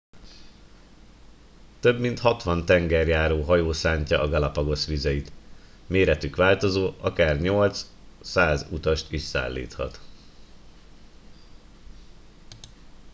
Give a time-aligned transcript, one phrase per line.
[1.79, 5.31] több mint 60 tengerjáró hajó szántja a galapagos vizeit
[5.87, 9.99] méretük változó akár 8-100 utast is szállíthat